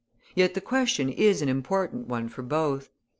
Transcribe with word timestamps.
Yet 0.33 0.55
the 0.55 0.61
question 0.61 1.09
is 1.09 1.43
an 1.43 1.47
important 1.47 2.07
one 2.07 2.27
for 2.27 2.41
both. 2.41 2.89